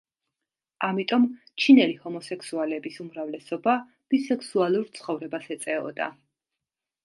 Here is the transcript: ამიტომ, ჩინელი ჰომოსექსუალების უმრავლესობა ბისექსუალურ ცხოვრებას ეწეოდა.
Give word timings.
ამიტომ, 0.87 1.27
ჩინელი 1.63 1.97
ჰომოსექსუალების 2.07 2.97
უმრავლესობა 3.05 3.77
ბისექსუალურ 4.15 4.91
ცხოვრებას 4.99 5.49
ეწეოდა. 5.59 6.13